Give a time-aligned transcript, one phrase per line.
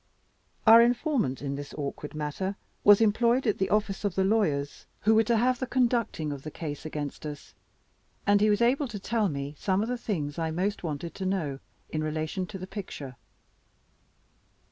[0.65, 5.13] Our informant in this awkward matter was employed at the office of the lawyers who
[5.13, 7.53] were to have the conducting of the case against us;
[8.25, 11.25] and he was able to tell me some of the things I most wanted to
[11.27, 11.59] know
[11.91, 13.15] in relation to the picture.